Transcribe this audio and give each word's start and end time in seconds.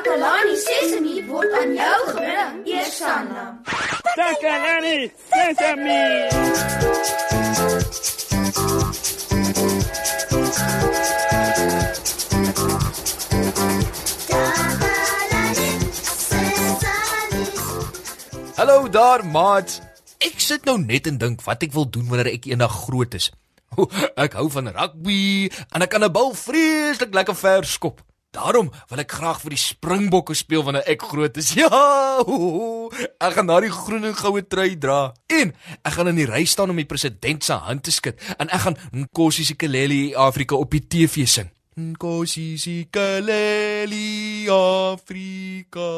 Takalani 0.00 0.56
Sesemi 0.56 1.14
word 1.28 1.52
aan 1.52 1.74
jou 1.76 1.96
gebring, 2.08 2.60
Eersanna. 2.72 3.42
Takalani 4.16 5.10
Sesemi. 5.28 6.00
Hallo 18.56 18.88
daar, 18.88 19.20
maat. 19.24 19.82
Ek 20.16 20.40
sit 20.40 20.64
nou 20.64 20.80
net 20.80 21.12
en 21.12 21.20
dink 21.20 21.44
wat 21.44 21.60
ek 21.60 21.76
wil 21.76 21.84
doen 21.84 22.08
wanneer 22.08 22.32
ek 22.38 22.48
eendag 22.48 22.72
groot 22.88 23.20
is. 23.20 23.28
Ek 24.16 24.32
hou 24.40 24.48
van 24.48 24.72
rugby 24.72 25.50
en 25.76 25.84
ek 25.84 25.92
kan 25.92 26.08
'n 26.08 26.12
bal 26.12 26.32
vreeslik 26.32 27.12
lekker 27.12 27.36
ver 27.36 27.68
skop. 27.68 28.00
Daarom 28.30 28.68
wil 28.88 29.00
ek 29.02 29.10
graag 29.18 29.40
vir 29.42 29.56
die 29.56 29.58
Springbokke 29.58 30.36
speel 30.38 30.62
wanneer 30.62 30.86
ek 30.90 31.02
groot 31.02 31.36
is. 31.40 31.50
Ja! 31.58 31.66
Ek 33.20 33.34
gaan 33.34 33.48
daai 33.50 33.70
groen 33.74 34.06
en 34.06 34.14
goue 34.14 34.42
trui 34.46 34.76
dra. 34.78 35.12
En 35.26 35.50
ek 35.82 35.96
gaan 35.96 36.10
in 36.12 36.20
die 36.20 36.28
ry 36.30 36.44
staan 36.46 36.70
om 36.70 36.78
die 36.78 36.86
president 36.86 37.42
se 37.46 37.58
hand 37.58 37.82
te 37.86 37.94
skud 37.94 38.20
en 38.38 38.50
ek 38.50 38.62
gaan 38.66 38.78
Nkosi 39.02 39.46
Sikeleli 39.48 40.14
Afrika 40.14 40.58
op 40.58 40.70
die 40.74 40.84
TV 40.86 41.26
sing. 41.26 41.50
Nkosi 41.80 42.54
Sikeleli 42.60 44.46
Afrika. 44.52 45.88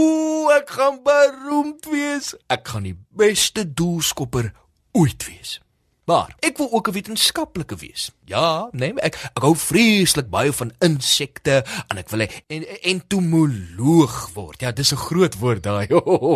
Ek 0.58 0.70
gaan 0.78 1.02
beroemd 1.06 1.86
wees. 1.90 2.34
Ek 2.50 2.66
gaan 2.70 2.86
die 2.86 2.98
beste 3.18 3.66
doelskopper 3.66 4.52
ooit 4.94 5.26
wees. 5.26 5.58
Maar 6.04 6.34
ek 6.44 6.58
wil 6.60 6.68
ook 6.72 6.88
'n 6.88 6.92
wetenskaplike 6.92 7.76
wees. 7.76 8.10
Ja, 8.24 8.68
nee, 8.72 8.92
ek 9.00 9.16
ek 9.34 9.42
hou 9.42 9.56
vreeslik 9.56 10.28
baie 10.30 10.52
van 10.52 10.72
insekte 10.78 11.64
en 11.88 11.98
ek 11.98 12.08
wil 12.08 12.20
'n 12.20 12.64
entomoloog 12.82 14.30
word. 14.34 14.60
Ja, 14.60 14.72
dis 14.72 14.92
'n 14.92 14.96
groot 14.96 15.38
woord 15.38 15.62
daai. 15.62 15.88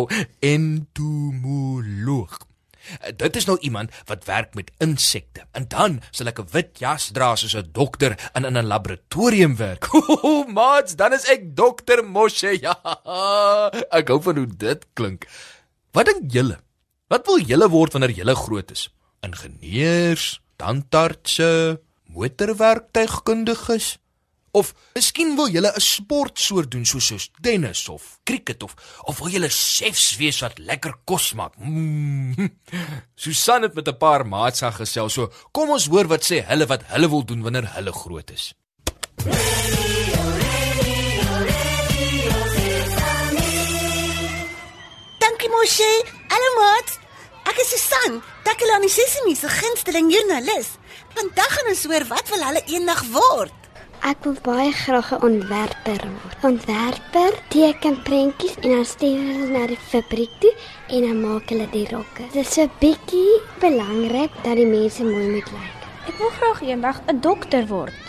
Entomoloog. 0.55 2.37
Dit 3.15 3.35
is 3.35 3.45
nou 3.45 3.57
iemand 3.59 3.91
wat 4.05 4.25
werk 4.25 4.55
met 4.55 4.71
insekte. 4.77 5.45
En 5.51 5.67
dan 5.67 6.01
sal 6.11 6.27
ek 6.27 6.39
'n 6.39 6.47
wit 6.51 6.79
jas 6.79 7.09
dra 7.13 7.35
soos 7.35 7.55
'n 7.55 7.69
dokter 7.71 8.17
en 8.33 8.45
in 8.45 8.57
'n 8.57 8.65
laboratorium 8.65 9.55
werk. 9.55 9.87
Maats, 10.57 10.95
dan 10.95 11.13
is 11.13 11.29
ek 11.29 11.55
dokter 11.55 12.05
Moshe. 12.05 12.57
Ja. 12.61 12.75
Ek 13.99 14.07
hou 14.07 14.21
van 14.21 14.35
hoe 14.37 14.47
dit 14.47 14.85
klink. 14.93 15.27
Wat 15.91 16.05
dink 16.05 16.31
julle? 16.31 16.59
Wat 17.07 17.25
wil 17.25 17.39
julle 17.39 17.69
word 17.69 17.91
wanneer 17.93 18.11
julle 18.11 18.35
groot 18.35 18.71
is? 18.71 18.89
Ingenieurs, 19.25 20.41
tandartse, 20.55 21.81
motorwerktuigkundiges 22.09 23.97
of 24.51 24.73
miskien 24.95 25.35
wil 25.37 25.49
jy 25.53 25.61
'n 25.61 25.81
sportsoort 25.81 26.71
doen 26.71 26.85
soos 26.85 27.05
soos 27.05 27.29
tennis 27.41 27.87
of 27.89 28.19
cricket 28.23 28.63
of 28.63 28.73
of 29.05 29.19
wil 29.19 29.29
jy 29.29 29.49
chefs 29.49 30.17
wees 30.17 30.41
wat 30.41 30.57
lekker 30.57 30.93
kos 31.05 31.33
maak. 31.33 31.53
Mm. 31.57 32.49
Susan 33.23 33.61
het 33.61 33.73
met 33.73 33.87
'n 33.87 33.97
paar 33.97 34.25
maats 34.25 34.61
gesels, 34.61 35.13
so 35.13 35.31
kom 35.51 35.69
ons 35.69 35.87
hoor 35.87 36.07
wat 36.07 36.23
sê 36.23 36.45
hulle 36.45 36.65
wat 36.65 36.83
hulle 36.83 37.09
wil 37.09 37.23
doen 37.25 37.41
wanneer 37.41 37.73
hulle 37.75 37.91
groot 37.91 38.31
is. 38.31 38.53
Dankie 45.19 45.49
Moshe. 45.49 45.91
Hallo 46.29 46.49
maat. 46.59 47.08
Susan, 47.69 48.21
Takelani 48.41 48.87
Sesimi 48.89 49.35
se 49.35 49.47
gunsteling 49.47 50.07
joernalis. 50.09 50.69
Vandag 51.13 51.51
gaan 51.53 51.67
ons 51.69 51.83
hoor 51.85 52.05
wat 52.09 52.29
wil 52.33 52.45
hulle 52.47 52.61
eendag 52.65 53.03
word. 53.13 53.67
Ek 54.09 54.23
wil 54.25 54.39
baie 54.41 54.71
graag 54.73 55.11
'n 55.13 55.21
ontwerper 55.27 56.01
word. 56.15 56.37
Ontwerper 56.49 57.37
teken 57.53 58.01
prentjies 58.07 58.55
en 58.63 58.71
dan 58.73 58.85
stuur 58.85 59.19
hulle 59.27 59.49
na 59.53 59.67
die 59.67 59.77
fabriek 59.91 60.33
toe 60.41 60.53
en 60.87 61.05
dan 61.07 61.21
maak 61.21 61.53
hulle 61.53 61.67
die 61.75 61.85
rokke. 61.93 62.23
Dit 62.33 62.47
is 62.47 62.57
'n 62.57 62.71
bietjie 62.79 63.37
belangrik 63.59 64.31
dat 64.41 64.55
die 64.55 64.65
mense 64.65 65.03
mooi 65.03 65.27
moet 65.35 65.51
lyk. 65.57 65.77
Ek 66.09 66.17
wil 66.17 66.33
graag 66.39 66.61
eendag 66.61 66.97
'n 67.05 67.21
dokter 67.21 67.67
word. 67.67 68.03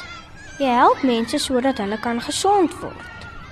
Jy 0.58 0.72
help 0.72 1.02
mense 1.02 1.38
sodat 1.38 1.78
hulle 1.78 2.00
kan 2.00 2.20
gesond 2.20 2.72
word. 2.80 3.08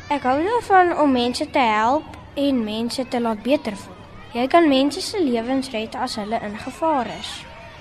Ek 0.09 0.23
hou 0.23 0.41
daarvan 0.43 0.97
om 0.97 1.13
mense 1.13 1.51
te 1.51 1.65
help 1.77 2.05
en 2.35 2.65
mense 2.65 3.09
te 3.09 3.21
laat 3.21 3.43
beter 3.43 3.77
voel. 3.77 3.98
Jy 4.29 4.45
kan 4.53 4.67
mense 4.69 5.01
se 5.01 5.17
lewens 5.25 5.71
red 5.73 5.95
as 5.97 6.19
hulle 6.21 6.37
in 6.45 6.57
gevaar 6.61 7.09
is. 7.15 7.31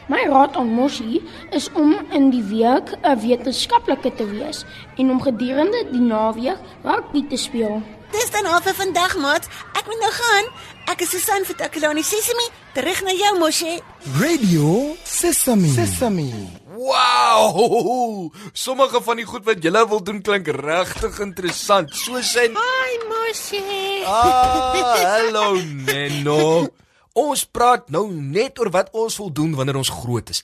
My 0.07 0.21
raad 0.31 0.55
aan 0.55 0.69
Moshi 0.71 1.19
is 1.51 1.67
om 1.75 1.97
in 2.15 2.29
die 2.31 2.43
week 2.43 2.93
'n 3.03 3.19
wetenskaplike 3.19 4.15
te 4.15 4.25
wees 4.25 4.63
en 4.95 5.11
om 5.11 5.21
gedurende 5.21 5.83
die 5.91 6.01
naweek 6.01 6.57
rugby 6.83 7.27
te 7.27 7.35
speel. 7.35 7.81
Dis 8.11 8.29
dan 8.31 8.45
al 8.47 8.61
vir 8.63 8.75
vandag, 8.77 9.17
maat. 9.19 9.47
Ek 9.75 9.87
moet 9.89 9.99
nou 9.99 10.11
gaan. 10.15 10.45
Ek 10.87 11.01
is 11.03 11.11
Susan 11.11 11.43
vir 11.43 11.57
Takelani 11.59 12.03
Sesimi, 12.07 12.45
terug 12.75 13.01
na 13.03 13.11
jou 13.11 13.33
Moshi. 13.41 13.73
Radio 14.21 14.95
Sesami. 15.03 15.71
Sesami. 15.75 16.31
Wow! 16.77 18.31
Sommige 18.53 19.01
van 19.03 19.19
die 19.19 19.25
goed 19.27 19.43
wat 19.49 19.63
julle 19.65 19.81
wil 19.89 19.99
doen 19.99 20.21
klink 20.23 20.47
regtig 20.47 21.19
interessant. 21.25 21.91
Soos 21.91 22.31
sy 22.37 22.47
Hi 22.55 22.93
Moshi. 23.09 23.63
Ah, 24.07 24.77
hallo 25.03 25.57
Neno. 25.59 26.69
Ons 27.17 27.43
praat 27.49 27.89
nou 27.91 28.05
net 28.13 28.61
oor 28.61 28.71
wat 28.71 28.93
ons 28.95 29.19
wil 29.19 29.33
doen 29.33 29.57
wanneer 29.57 29.81
ons 29.81 29.91
groot 29.91 30.31
is. 30.31 30.43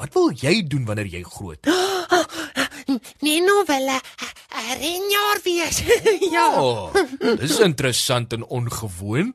Wat 0.00 0.10
wil 0.16 0.32
jy 0.34 0.64
doen 0.66 0.88
wanneer 0.88 1.06
jy 1.06 1.22
groot 1.22 1.70
is? 1.70 1.82
Neno 3.20 3.64
wil 3.66 3.88
'n 3.88 4.00
renjaer 4.80 5.40
wees. 5.42 5.82
ja. 6.36 6.46
Oh, 6.62 6.94
dis 7.40 7.58
interessant 7.58 8.32
en 8.32 8.44
ongewoon. 8.44 9.34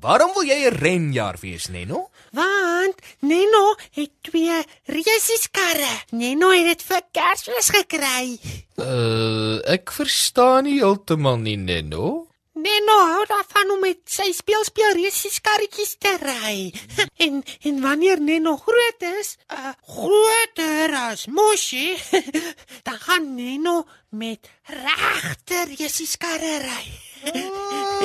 Waarom 0.00 0.32
wil 0.34 0.46
jy 0.48 0.58
'n 0.66 0.76
renjaer 0.82 1.36
wees, 1.40 1.68
Neno? 1.68 2.10
Want 2.32 2.96
Neno 3.20 3.76
het 3.92 4.10
twee 4.20 4.64
reuseskarre. 4.84 5.94
Neno 6.10 6.50
het 6.50 6.66
dit 6.66 6.82
vir 6.82 7.02
Kersfees 7.12 7.68
gekry. 7.68 8.38
Uh, 8.76 9.60
ek 9.68 9.92
verstaan 9.92 10.64
nie 10.64 10.78
heeltemal 10.80 11.36
nie, 11.36 11.56
Neno. 11.56 12.32
Neno 12.52 12.96
hou 13.10 13.24
daarvan 13.28 13.70
om 13.74 13.80
met 13.80 14.00
sy 14.12 14.28
speelspeel 14.36 14.96
reuseskarretjies 14.98 15.94
te 16.00 16.12
ry. 16.20 16.56
en 17.24 17.40
en 17.68 17.80
wanneer 17.84 18.20
Neno 18.20 18.56
groot 18.60 19.06
is, 19.20 19.36
uh, 19.52 19.72
groter 19.88 20.71
as 20.92 21.26
Moshi, 21.26 21.96
dan 22.86 22.98
gaan 22.98 23.34
Neno 23.34 23.84
met 24.08 24.50
regte 24.64 25.64
reuseskarre 25.68 26.58
ry. 26.64 26.86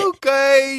OK, 0.06 0.30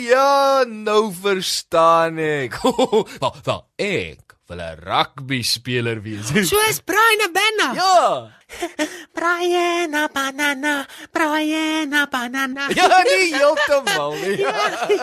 ja, 0.09 0.65
nou 0.65 1.13
verstaan 1.21 2.19
ek. 2.19 2.61
Wel, 3.21 3.35
wel, 3.45 3.63
ek 3.77 4.28
wil 4.49 4.61
'n 4.65 4.81
rugby 4.81 5.43
speler 5.45 6.01
wees. 6.01 6.33
Soos 6.51 6.81
Brian 6.89 7.21
Abana. 7.29 7.69
Ja. 7.77 8.33
Brian 9.17 9.95
Abana, 9.95 10.87
Brian 11.13 11.93
Abana. 11.93 12.49
Ja, 12.73 13.03
nie 13.05 13.35
heeltemal 13.35 14.17
nie. 14.17 14.41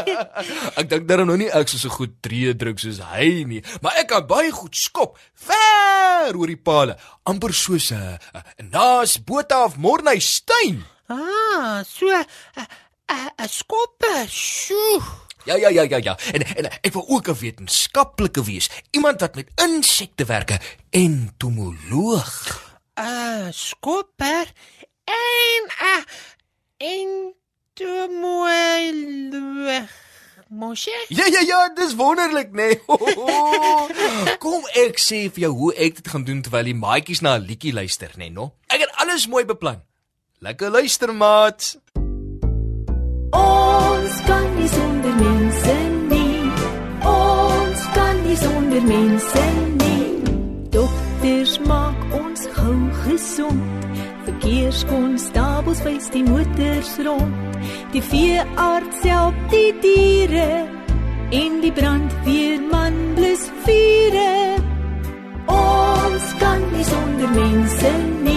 ek 0.82 0.90
dink 0.90 1.06
daar 1.06 1.22
nou 1.30 1.38
nie 1.38 1.52
ek 1.54 1.70
so 1.70 1.78
so 1.78 1.94
goed 1.94 2.18
tree 2.26 2.56
druk 2.58 2.82
soos 2.82 3.04
hy 3.14 3.46
nie, 3.46 3.62
maar 3.86 4.02
ek 4.02 4.10
kan 4.16 4.26
baie 4.26 4.50
goed 4.50 4.74
skop 4.74 5.20
ver 5.46 6.34
oor 6.34 6.50
die 6.50 6.58
palle, 6.58 6.98
amper 7.30 7.54
soos 7.54 7.92
'n 7.94 8.02
uh, 8.02 8.18
uh, 8.34 8.42
naas 8.74 9.20
Botha 9.22 9.66
of 9.70 9.78
Morney 9.78 10.18
Steyn. 10.20 10.82
Ah, 11.06 11.86
so 11.86 12.10
'n 12.10 12.26
uh, 12.58 12.66
'n 13.14 13.30
uh, 13.38 13.46
skoppe. 13.46 14.26
Sjoe. 14.26 15.25
Ja 15.46 15.56
ja 15.56 15.70
ja 15.70 15.84
ja 15.84 15.98
ja. 15.98 16.18
En 16.34 16.56
en 16.56 16.72
ek 16.82 16.94
wil 16.94 17.08
ook 17.08 17.28
'n 17.28 17.40
wetenskaplike 17.40 18.44
wees, 18.44 18.70
iemand 18.92 19.20
wat 19.20 19.36
met 19.36 19.48
insekte 19.56 20.26
werk, 20.26 20.78
entomoloog. 20.90 22.64
'n 22.96 23.02
uh, 23.02 23.48
skopper 23.50 24.52
en 25.04 25.64
'n 25.68 25.72
uh, 25.84 26.04
entomoloog. 27.74 29.90
Moshe? 30.50 31.06
Ja 31.08 31.26
ja 31.26 31.40
ja, 31.40 31.70
dis 31.70 31.96
wonderlik, 31.96 32.52
nê. 32.52 32.54
Nee. 32.54 32.80
Kom 34.44 34.64
ek 34.74 35.00
sê 35.00 35.32
vir 35.34 35.42
jou 35.48 35.54
hoe 35.54 35.74
ek 35.74 35.96
dit 35.96 36.08
gaan 36.08 36.24
doen 36.24 36.42
terwyl 36.42 36.64
die 36.64 36.76
maatjies 36.76 37.22
na 37.22 37.38
'n 37.38 37.46
liedjie 37.46 37.74
luister, 37.74 38.10
nê, 38.14 38.18
nee, 38.18 38.30
no? 38.30 38.54
Ek 38.68 38.80
het 38.80 38.92
alles 38.96 39.28
mooi 39.28 39.46
beplan. 39.46 39.82
Lekker 40.40 40.70
luister, 40.70 41.14
maat. 41.14 41.78
Ons 43.32 44.22
kan 44.26 44.45
nie 44.66 44.72
sonder 44.74 45.16
mense 45.22 45.74
nie. 46.10 46.42
Ons 47.06 47.82
kan 47.94 48.22
nie 48.26 48.38
sonder 48.38 48.84
mense 48.90 49.44
nie. 49.82 50.06
Dokters 50.74 51.60
maak 51.70 52.00
ons 52.20 52.48
gou 52.56 52.78
gesond. 53.04 53.86
Verkeerskonstabels 54.26 55.84
wys 55.86 56.10
die 56.16 56.24
motors 56.26 56.96
rond. 57.06 57.60
Die 57.94 58.02
veearts 58.02 59.06
help 59.06 59.38
die 59.54 59.70
diere. 59.86 60.50
En 61.30 61.62
die 61.62 61.74
brandweerman 61.74 62.98
blus 63.18 63.46
vure. 63.68 64.32
Ons 65.46 66.34
kan 66.42 66.66
nie 66.74 66.88
sonder 66.90 67.38
mense 67.38 67.94
nie. 68.26 68.35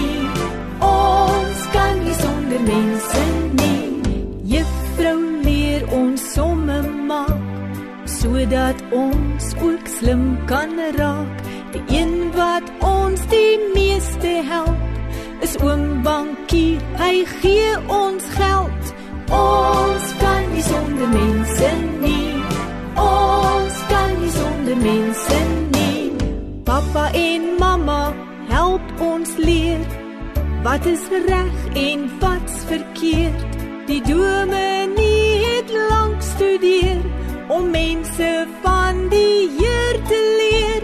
Wat 30.69 30.85
is 30.87 31.09
reg 31.27 31.57
en 31.75 32.19
wat's 32.19 32.65
verkeerd. 32.67 33.45
Die 33.87 34.03
dominee 34.03 35.47
het 35.47 35.71
lank 35.91 36.23
studeer 36.23 37.01
om 37.49 37.71
mense 37.71 38.47
van 38.63 39.09
die 39.09 39.49
Heer 39.57 40.03
te 40.11 40.19
leer. 40.41 40.83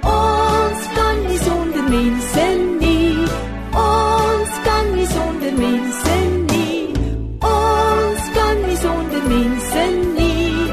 Ons 0.00 0.86
kan 0.94 1.20
nie 1.26 1.38
sonder 1.38 1.84
mense 1.90 2.46
nie. 2.80 3.28
Ons 3.82 4.56
kan 4.64 4.94
nie 4.94 5.06
sonder 5.12 5.52
mense 5.60 6.16
nie. 6.48 6.80
Ons 7.52 8.32
kan 8.40 8.56
nie 8.64 8.80
sonder 8.86 9.22
mense 9.28 9.86
nie. 10.16 10.72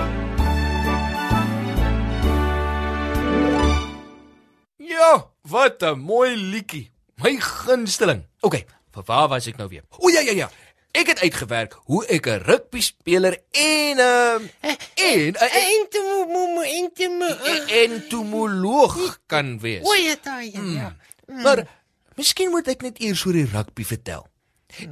Ja, 4.96 5.14
wat 5.42 5.82
'n 5.84 6.00
mooi 6.00 6.36
liedjie. 6.36 6.95
My 7.24 7.38
gunsteling. 7.40 8.26
OK, 8.42 8.62
vir 8.96 9.04
waar 9.08 9.28
was 9.32 9.48
ek 9.48 9.58
nou 9.58 9.68
weer? 9.72 9.84
O 10.00 10.10
ja 10.12 10.22
ja 10.26 10.34
ja. 10.36 10.50
Ek 10.96 11.10
het 11.12 11.20
uitgewerk 11.20 11.74
hoe 11.90 12.06
ek 12.08 12.28
'n 12.28 12.44
rugby 12.44 12.82
speler 12.82 13.38
en 13.52 13.98
'n 14.00 14.50
en 14.96 15.34
'n 15.36 15.36
Entomo 15.36 16.62
entomo. 16.62 17.26
entomoloog 17.68 19.20
kan 19.28 19.60
wees. 19.60 19.84
O 19.84 19.94
ja, 19.94 20.16
daai 20.24 20.52
ja. 20.52 20.96
Maar 21.28 21.68
miskien 22.16 22.50
moet 22.50 22.68
ek 22.68 22.82
net 22.82 23.00
eers 23.00 23.26
oor 23.26 23.34
die 23.34 23.50
rugby 23.52 23.84
vertel. 23.84 24.28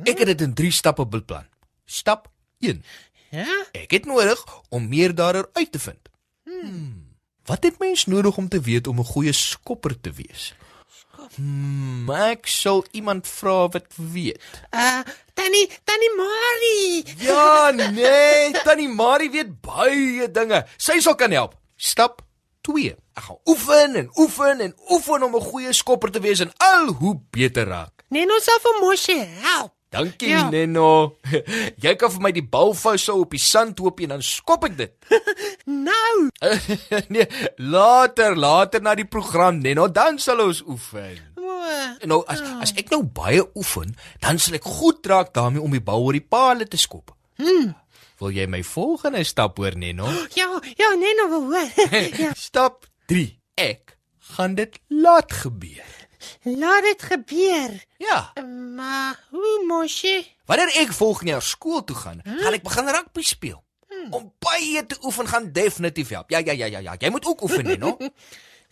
Ek 0.04 0.18
het 0.18 0.28
dit 0.28 0.42
in 0.42 0.54
3 0.54 0.72
stappe 0.72 1.06
beplan. 1.06 1.48
Stap 1.86 2.28
1. 2.60 2.84
Ja? 3.30 3.66
Ek 3.72 3.92
het 3.92 4.06
nodig 4.06 4.44
om 4.70 4.88
meer 4.88 5.16
daaroor 5.16 5.50
uit 5.54 5.72
te 5.72 5.80
vind. 5.80 6.10
Hmm. 6.44 7.16
Wat 7.46 7.64
het 7.64 7.80
mens 7.80 8.06
nodig 8.06 8.38
om 8.38 8.48
te 8.50 8.62
weet 8.62 8.88
om 8.88 9.00
'n 9.00 9.06
goeie 9.06 9.34
skopper 9.34 10.00
te 10.00 10.12
wees? 10.12 10.54
Hmm, 11.36 12.10
ek 12.10 12.48
sal 12.48 12.84
iemand 12.92 13.28
vra 13.28 13.68
wat 13.74 13.88
weet. 13.98 14.40
Uh 14.74 15.02
Tannie 15.34 15.68
Tannie 15.84 16.14
Marie. 16.18 17.04
Ja, 17.26 17.72
nee, 17.72 18.52
Tannie 18.64 18.88
Marie 18.90 19.30
weet 19.34 19.62
baie 19.62 20.28
dinge. 20.32 20.64
Sy 20.78 21.00
sal 21.02 21.16
kan 21.16 21.32
help. 21.32 21.56
Stap 21.78 22.22
2. 22.62 22.94
Ek 23.18 23.24
gaan 23.28 23.40
oefen 23.50 23.96
en 23.96 24.10
oefen 24.18 24.62
en 24.62 24.74
oefen 24.90 25.24
om 25.24 25.36
'n 25.36 25.42
goeie 25.52 25.74
skopper 25.74 26.12
te 26.12 26.20
wees 26.20 26.40
en 26.40 26.52
al 26.58 26.88
hoe 26.94 27.16
beter 27.32 27.68
raak. 27.68 28.04
Neno 28.10 28.40
sal 28.40 28.60
vir 28.62 28.80
Moshi 28.82 29.18
help. 29.42 29.72
Dankie, 29.94 30.30
Ja. 30.30 30.50
Neno. 30.50 31.18
Jy 31.84 31.96
kan 31.96 32.10
vir 32.12 32.22
my 32.22 32.32
die 32.32 32.42
bal 32.42 32.74
vashou 32.74 33.20
op 33.22 33.30
die 33.32 33.40
sandhoopie 33.40 34.06
en 34.08 34.10
dan 34.16 34.22
skop 34.26 34.64
ek 34.66 34.78
dit. 34.78 34.94
Nou, 35.64 36.30
nee, 37.14 37.28
later, 37.56 38.36
later 38.36 38.82
na 38.82 38.96
die 39.00 39.08
program, 39.08 39.62
Neno, 39.64 39.88
dan 39.88 40.20
sal 40.20 40.42
ons 40.44 40.60
oefen. 40.68 41.22
En 42.04 42.12
nou 42.12 42.20
as 42.28 42.42
as 42.64 42.74
ek 42.80 42.92
nou 42.92 43.04
baie 43.08 43.44
oefen, 43.56 43.94
dan 44.24 44.40
sal 44.42 44.58
ek 44.60 44.68
goed 44.68 45.06
raak 45.08 45.32
daarmee 45.36 45.64
om 45.64 45.72
die 45.72 45.84
bal 45.84 46.04
oor 46.04 46.18
die 46.18 46.26
palle 46.26 46.68
te 46.68 46.80
skop. 46.80 47.14
Hmm. 47.40 47.72
Wil 48.20 48.36
jy 48.36 48.46
my 48.52 48.62
volgende 48.68 49.24
stap 49.28 49.58
hoor, 49.60 49.76
Neno? 49.80 50.08
ja, 50.40 50.50
ja, 50.80 50.92
Neno 51.00 51.30
wil 51.32 51.50
hoor. 51.54 51.72
ja, 52.24 52.36
Stap 52.36 52.88
3. 53.12 53.26
Ek 53.56 53.96
gaan 54.36 54.56
dit 54.60 54.80
laat 54.88 55.32
gebeur. 55.32 56.00
laat 56.44 56.84
dit 56.84 57.04
gebeur. 57.04 57.76
Ja. 57.98 58.32
Maar 58.76 59.20
hoe 59.30 59.64
Moshi? 59.68 60.24
Wanneer 60.46 60.76
ek 60.84 60.92
volgende 60.94 61.32
jaar 61.32 61.46
skool 61.46 61.84
toe 61.84 61.96
gaan, 61.96 62.20
hmm? 62.24 62.40
gaan 62.44 62.54
ek 62.60 62.64
begin 62.64 62.90
rugby 62.92 63.24
speel. 63.24 63.63
Hmm. 63.94 64.14
Om 64.14 64.32
baie 64.40 64.86
te 64.86 64.98
oefen 65.02 65.28
gaan 65.28 65.52
definitief 65.52 66.10
help. 66.10 66.30
Ja, 66.30 66.38
ja, 66.38 66.52
ja, 66.52 66.66
ja, 66.66 66.80
ja. 66.80 66.96
Jy 67.00 67.10
moet 67.10 67.26
ook 67.26 67.42
oefen, 67.42 67.64
Neno. 67.64 67.98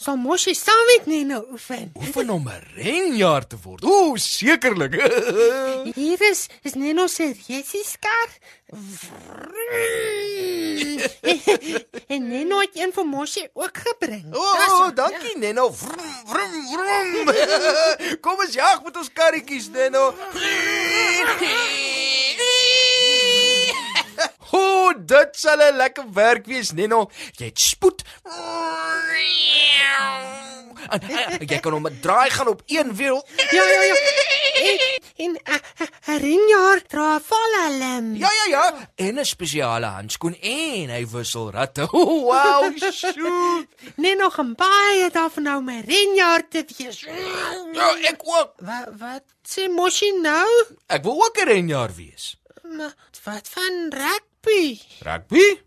Sal 0.01 0.17
Moshi 0.17 0.55
saam 0.55 0.85
met 0.87 1.05
Neno 1.05 1.45
oefen? 1.51 1.91
oefen 2.01 2.29
om 2.29 2.47
'n 2.49 2.61
renjaer 2.75 3.47
te 3.47 3.57
word. 3.63 3.83
Ooh, 3.85 4.15
sekerlik. 4.17 4.93
Hier 5.99 6.21
is 6.31 6.49
is 6.61 6.73
Neno 6.73 7.07
se 7.07 7.35
resieskar. 7.47 8.29
en 12.07 12.27
Neno 12.27 12.59
het 12.59 12.73
een 12.73 12.93
vir 12.93 13.05
Moshi 13.05 13.47
ook 13.53 13.77
gebring. 13.77 14.33
O, 14.33 14.39
oh, 14.39 14.79
oh, 14.79 14.95
dankie 14.95 15.37
Neno. 15.37 15.71
Vrum, 15.71 16.13
vrum, 16.25 16.53
vrum. 16.73 18.17
Kom 18.21 18.39
ons 18.39 18.53
jag 18.53 18.83
met 18.83 18.97
ons 18.97 19.13
karretjies, 19.13 19.69
Neno. 19.69 20.07
O, 20.07 20.90
sal 25.51 25.71
'n 25.71 25.77
lekker 25.77 26.05
werk 26.13 26.45
wees, 26.45 26.71
Neno. 26.71 27.09
Jy 27.37 27.45
het 27.45 27.59
spoed. 27.59 28.03
En, 30.91 31.01
en, 31.01 31.47
jy 31.47 31.59
kan 31.63 31.73
hom 31.73 31.87
draai 32.01 32.29
gaan 32.29 32.47
op 32.47 32.61
een 32.65 32.95
wiel. 32.95 33.21
Ja, 33.51 33.63
ja, 33.63 33.81
ja. 33.81 33.95
En 34.61 34.79
en 35.21 35.37
'n 36.07 36.17
ringjaar 36.17 36.81
dra 36.87 37.19
valhelm. 37.19 38.15
Ja, 38.15 38.29
ja, 38.39 38.45
ja. 38.47 38.89
En 38.95 39.19
'n 39.19 39.25
spesiale 39.25 39.85
handskoen 39.85 40.35
en 40.41 40.89
hy 40.89 41.07
wissel 41.07 41.51
ratte. 41.51 41.87
Oh, 41.91 42.23
wow, 42.23 42.91
shoot. 42.91 43.67
Neno 43.95 44.29
gaan 44.29 44.55
baie 44.55 45.09
daarvan 45.11 45.43
nou 45.43 45.61
my 45.63 45.81
ringjaar 45.85 46.47
te 46.49 46.65
wees. 46.77 46.99
Ja, 47.71 47.95
ek 48.01 48.21
ook. 48.23 48.53
Wat 48.57 48.87
wat 48.97 49.23
sê 49.43 49.69
Moshi 49.69 50.11
nou? 50.21 50.47
Ek 50.87 51.03
wil 51.03 51.23
ook 51.25 51.37
'n 51.37 51.47
renjaer 51.47 51.93
wees. 51.95 52.37
Maar 52.63 52.93
wat 53.23 53.47
van 53.49 53.89
rugby? 54.41 54.81
Rugby? 55.01 55.61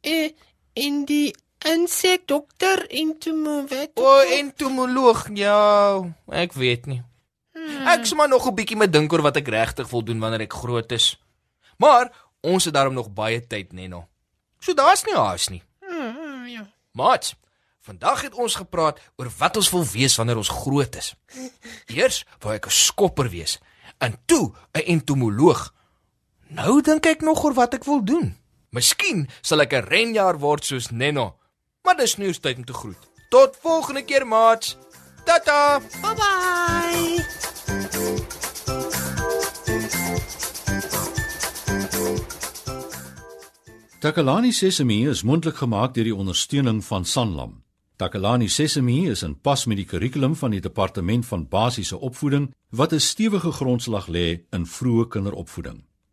Eh 0.00 0.30
in 0.72 1.04
die 1.04 1.34
insek 1.66 2.28
dokter 2.30 2.86
en 2.88 3.18
toe 3.18 3.34
mo 3.34 3.66
wat? 3.68 3.90
O, 3.94 4.06
oh, 4.06 4.30
entomoloog. 4.38 5.26
Ja, 5.34 6.00
ek 6.30 6.54
weet 6.54 6.86
nie. 6.86 7.02
Ek 7.90 8.06
sê 8.06 8.16
maar 8.16 8.28
nog 8.28 8.46
'n 8.46 8.54
bietjie 8.54 8.76
met 8.76 8.92
dink 8.92 9.12
oor 9.12 9.22
wat 9.22 9.36
ek 9.36 9.48
regtig 9.48 9.90
wil 9.90 10.02
doen 10.02 10.20
wanneer 10.20 10.40
ek 10.40 10.52
groot 10.52 10.92
is. 10.92 11.18
Maar 11.76 12.12
ons 12.40 12.64
het 12.64 12.74
daarom 12.74 12.94
nog 12.94 13.12
baie 13.12 13.46
tyd, 13.46 13.72
Neno. 13.72 14.08
So 14.60 14.72
daar's 14.74 15.04
nie 15.04 15.14
haas 15.14 15.48
nie. 15.48 15.62
Hmm, 15.80 16.46
ja. 16.46 16.70
Maat, 16.92 17.34
vandag 17.80 18.22
het 18.22 18.34
ons 18.34 18.54
gepraat 18.54 19.00
oor 19.16 19.28
wat 19.38 19.56
ons 19.56 19.70
wil 19.70 19.84
wees 19.84 20.16
wanneer 20.16 20.36
ons 20.36 20.48
groot 20.48 20.96
is. 20.96 21.14
Eers 21.86 22.24
wou 22.38 22.54
ek 22.54 22.66
'n 22.66 22.70
skopper 22.70 23.28
wees, 23.28 23.58
en 23.98 24.16
toe 24.26 24.54
'n 24.72 24.86
entomoloog. 24.86 25.74
Nou 26.50 26.80
dink 26.82 27.06
ek 27.06 27.20
nog 27.22 27.44
oor 27.44 27.54
wat 27.54 27.74
ek 27.78 27.84
wil 27.86 28.00
doen. 28.02 28.32
Miskien 28.74 29.28
sal 29.40 29.62
ek 29.62 29.72
'n 29.74 29.86
renjaer 29.86 30.38
word 30.38 30.64
soos 30.64 30.90
Neno. 30.90 31.36
Maar 31.84 31.96
dis 31.96 32.16
nie 32.16 32.32
tyd 32.32 32.56
om 32.56 32.64
te 32.64 32.72
groet. 32.72 33.02
Tot 33.30 33.56
volgende 33.62 34.02
keer, 34.02 34.26
maat. 34.26 34.76
Tata. 35.24 35.80
Bye 36.02 36.14
bye. 36.14 37.24
Takalani 44.00 44.52
Sesemi 44.52 45.08
is 45.08 45.22
mondelik 45.22 45.56
gemaak 45.56 45.94
deur 45.94 46.04
die 46.04 46.14
ondersteuning 46.14 46.84
van 46.84 47.04
Sanlam. 47.04 47.62
Takalani 47.96 48.48
Sesemi 48.48 49.10
is 49.10 49.22
in 49.22 49.40
pas 49.40 49.66
met 49.66 49.76
die 49.76 49.84
kurrikulum 49.84 50.36
van 50.36 50.50
die 50.50 50.60
departement 50.60 51.26
van 51.26 51.48
basiese 51.48 51.98
opvoeding 51.98 52.54
wat 52.70 52.92
'n 52.92 52.98
stewige 53.00 53.52
grondslag 53.52 54.06
lê 54.08 54.40
in 54.50 54.66
vroeë 54.66 55.08
kinderopvoeding. 55.08 55.89